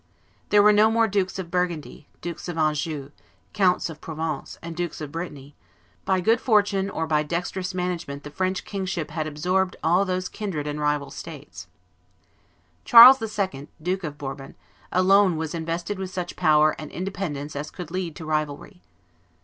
There 0.49 0.63
were 0.63 0.73
no 0.73 0.89
more 0.89 1.07
Dukes 1.07 1.37
of 1.37 1.51
Burgundy, 1.51 2.07
Dukes 2.21 2.49
of 2.49 2.57
Anjou, 2.57 3.11
Counts 3.53 3.87
of 3.87 4.01
Provence, 4.01 4.57
and 4.63 4.75
Dukes 4.75 4.99
of 4.99 5.11
Brittany; 5.11 5.53
by 6.05 6.21
good 6.21 6.41
fortune 6.41 6.89
or 6.89 7.05
by 7.05 7.21
dexterous 7.21 7.75
management 7.75 8.23
the 8.23 8.31
French 8.31 8.65
kingship 8.65 9.11
had 9.11 9.27
absorbed 9.27 9.75
all 9.83 10.03
those 10.03 10.27
kindred 10.27 10.65
and 10.65 10.79
rival 10.81 11.11
states. 11.11 11.67
Charles 12.83 13.21
II., 13.37 13.67
Duke 13.79 14.03
of 14.03 14.17
Bourbon, 14.17 14.55
alone 14.91 15.37
was 15.37 15.53
invested 15.53 15.99
with 15.99 16.09
such 16.09 16.35
power 16.35 16.75
and 16.79 16.89
independence 16.91 17.55
as 17.55 17.69
could 17.69 17.91
lead 17.91 18.15
to 18.15 18.25
rivalry. 18.25 18.81